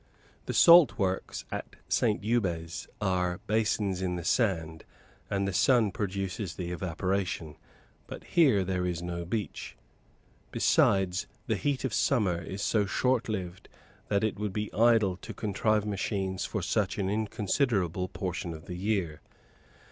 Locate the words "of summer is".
11.85-12.63